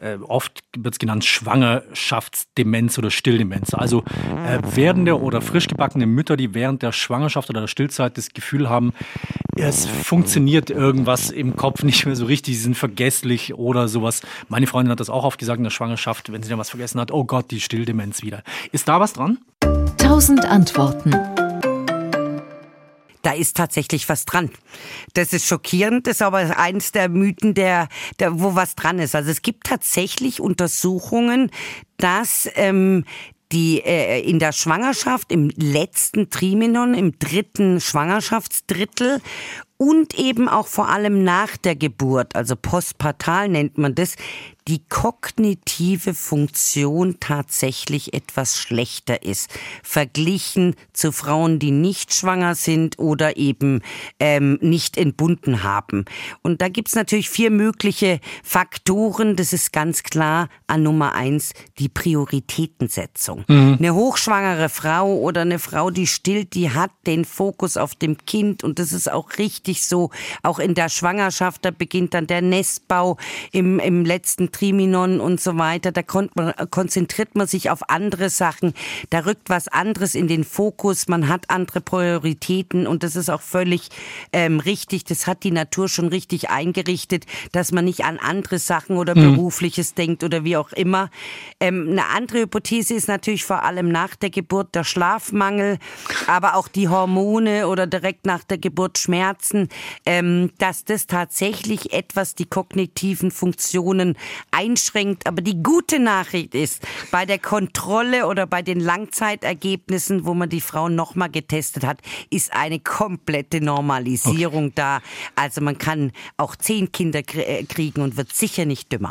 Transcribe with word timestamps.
äh, 0.00 0.18
oft 0.26 0.62
wird 0.76 0.94
es 0.94 0.98
genannt 0.98 1.24
Schwangerschaftsdemenz 1.24 2.98
oder 2.98 3.10
Stilldemenz. 3.10 3.74
Also 3.74 4.04
äh, 4.46 4.58
werdende 4.74 5.20
oder 5.20 5.40
frisch 5.40 5.66
gebackene 5.66 6.06
Mütter, 6.06 6.36
die 6.36 6.54
während 6.54 6.82
der 6.82 6.92
Schwangerschaft 6.92 7.50
oder 7.50 7.60
der 7.60 7.68
Stillzeit 7.68 8.16
das 8.16 8.30
Gefühl 8.30 8.68
haben, 8.68 8.92
es 9.56 9.86
funktioniert 9.86 10.70
irgendwas 10.70 11.30
im 11.30 11.56
Kopf 11.56 11.82
nicht 11.82 12.06
mehr 12.06 12.16
so 12.16 12.24
richtig, 12.24 12.56
sie 12.56 12.62
sind 12.62 12.76
vergesslich 12.76 13.54
oder 13.54 13.88
sowas. 13.88 14.22
Meine 14.48 14.66
Freundin 14.66 14.92
hat 14.92 15.00
das 15.00 15.10
auch 15.10 15.24
oft 15.24 15.38
gesagt 15.38 15.58
in 15.58 15.64
der 15.64 15.70
Schwangerschaft, 15.70 16.32
wenn 16.32 16.42
sie 16.42 16.48
dann 16.48 16.58
was 16.58 16.70
vergessen 16.70 17.00
hat, 17.00 17.12
oh 17.12 17.24
Gott, 17.24 17.50
die 17.50 17.60
Stilldemenz 17.60 18.22
wieder. 18.22 18.42
Ist 18.72 18.88
da 18.88 19.00
was 19.00 19.12
dran? 19.12 19.38
Tausend 19.98 20.44
Antworten 20.44 21.12
da 23.22 23.32
ist 23.32 23.56
tatsächlich 23.56 24.08
was 24.08 24.24
dran. 24.24 24.50
Das 25.14 25.32
ist 25.32 25.46
schockierend, 25.46 26.06
das 26.06 26.16
ist 26.16 26.22
aber 26.22 26.58
eins 26.58 26.92
der 26.92 27.08
Mythen, 27.08 27.54
der, 27.54 27.88
der, 28.18 28.40
wo 28.40 28.54
was 28.54 28.74
dran 28.74 28.98
ist. 28.98 29.14
Also 29.14 29.30
es 29.30 29.42
gibt 29.42 29.66
tatsächlich 29.66 30.40
Untersuchungen, 30.40 31.50
dass 31.98 32.48
ähm, 32.54 33.04
die 33.52 33.82
äh, 33.84 34.20
in 34.20 34.38
der 34.38 34.52
Schwangerschaft, 34.52 35.32
im 35.32 35.50
letzten 35.56 36.30
Trimenon, 36.30 36.94
im 36.94 37.18
dritten 37.18 37.80
Schwangerschaftsdrittel 37.80 39.20
und 39.80 40.18
eben 40.18 40.46
auch 40.46 40.66
vor 40.66 40.90
allem 40.90 41.24
nach 41.24 41.56
der 41.56 41.74
Geburt, 41.74 42.36
also 42.36 42.54
postpartal 42.54 43.48
nennt 43.48 43.78
man 43.78 43.94
das, 43.94 44.16
die 44.68 44.82
kognitive 44.88 46.14
Funktion 46.14 47.16
tatsächlich 47.18 48.12
etwas 48.14 48.58
schlechter 48.58 49.22
ist, 49.22 49.50
verglichen 49.82 50.76
zu 50.92 51.12
Frauen, 51.12 51.58
die 51.58 51.70
nicht 51.70 52.12
schwanger 52.12 52.54
sind 52.54 52.98
oder 52.98 53.36
eben 53.36 53.80
ähm, 54.20 54.58
nicht 54.60 54.98
entbunden 54.98 55.62
haben. 55.62 56.04
Und 56.42 56.60
da 56.60 56.68
gibt's 56.68 56.94
natürlich 56.94 57.30
vier 57.30 57.50
mögliche 57.50 58.20
Faktoren. 58.44 59.34
Das 59.34 59.52
ist 59.52 59.72
ganz 59.72 60.02
klar 60.02 60.48
an 60.66 60.82
Nummer 60.82 61.14
eins 61.14 61.52
die 61.78 61.88
Prioritätensetzung. 61.88 63.44
Mhm. 63.48 63.76
Eine 63.78 63.94
hochschwangere 63.94 64.68
Frau 64.68 65.16
oder 65.16 65.40
eine 65.40 65.58
Frau, 65.58 65.90
die 65.90 66.06
stillt, 66.06 66.54
die 66.54 66.70
hat 66.70 66.92
den 67.06 67.24
Fokus 67.24 67.76
auf 67.76 67.94
dem 67.94 68.18
Kind 68.18 68.62
und 68.62 68.78
das 68.78 68.92
ist 68.92 69.10
auch 69.10 69.38
richtig 69.38 69.69
so. 69.78 70.10
Auch 70.42 70.58
in 70.58 70.74
der 70.74 70.88
Schwangerschaft, 70.88 71.64
da 71.64 71.70
beginnt 71.70 72.14
dann 72.14 72.26
der 72.26 72.42
Nestbau 72.42 73.16
im, 73.52 73.78
im 73.78 74.04
letzten 74.04 74.52
Triminon 74.52 75.20
und 75.20 75.40
so 75.40 75.56
weiter. 75.58 75.92
Da 75.92 76.02
man, 76.34 76.52
konzentriert 76.70 77.34
man 77.34 77.46
sich 77.46 77.70
auf 77.70 77.88
andere 77.88 78.30
Sachen. 78.30 78.74
Da 79.10 79.20
rückt 79.20 79.48
was 79.48 79.68
anderes 79.68 80.14
in 80.14 80.28
den 80.28 80.44
Fokus. 80.44 81.08
Man 81.08 81.28
hat 81.28 81.50
andere 81.50 81.80
Prioritäten 81.80 82.86
und 82.86 83.02
das 83.02 83.16
ist 83.16 83.30
auch 83.30 83.42
völlig 83.42 83.88
ähm, 84.32 84.60
richtig. 84.60 85.04
Das 85.04 85.26
hat 85.26 85.44
die 85.44 85.50
Natur 85.50 85.88
schon 85.88 86.08
richtig 86.08 86.50
eingerichtet, 86.50 87.26
dass 87.52 87.72
man 87.72 87.84
nicht 87.84 88.04
an 88.04 88.18
andere 88.18 88.58
Sachen 88.58 88.96
oder 88.96 89.14
mhm. 89.14 89.34
Berufliches 89.34 89.94
denkt 89.94 90.24
oder 90.24 90.44
wie 90.44 90.56
auch 90.56 90.72
immer. 90.72 91.10
Ähm, 91.60 91.88
eine 91.90 92.06
andere 92.06 92.40
Hypothese 92.40 92.94
ist 92.94 93.08
natürlich 93.08 93.44
vor 93.44 93.62
allem 93.62 93.88
nach 93.88 94.14
der 94.16 94.30
Geburt 94.30 94.74
der 94.74 94.84
Schlafmangel, 94.84 95.78
aber 96.26 96.54
auch 96.56 96.68
die 96.68 96.88
Hormone 96.88 97.68
oder 97.68 97.86
direkt 97.86 98.26
nach 98.26 98.44
der 98.44 98.58
Geburt 98.58 98.98
Schmerzen, 98.98 99.59
ähm, 100.06 100.50
dass 100.58 100.84
das 100.84 101.06
tatsächlich 101.06 101.92
etwas 101.92 102.34
die 102.34 102.46
kognitiven 102.46 103.30
Funktionen 103.30 104.16
einschränkt. 104.50 105.26
Aber 105.26 105.42
die 105.42 105.62
gute 105.62 105.98
Nachricht 105.98 106.54
ist, 106.54 106.86
bei 107.10 107.26
der 107.26 107.38
Kontrolle 107.38 108.26
oder 108.26 108.46
bei 108.46 108.62
den 108.62 108.80
Langzeitergebnissen, 108.80 110.24
wo 110.24 110.34
man 110.34 110.48
die 110.48 110.60
Frauen 110.60 110.94
nochmal 110.94 111.30
getestet 111.30 111.84
hat, 111.84 112.00
ist 112.30 112.52
eine 112.52 112.80
komplette 112.80 113.60
Normalisierung 113.60 114.66
okay. 114.66 114.72
da. 114.76 115.00
Also 115.34 115.60
man 115.60 115.78
kann 115.78 116.12
auch 116.36 116.56
zehn 116.56 116.92
Kinder 116.92 117.20
äh, 117.34 117.64
kriegen 117.64 118.02
und 118.02 118.16
wird 118.16 118.32
sicher 118.32 118.64
nicht 118.64 118.92
dümmer. 118.92 119.08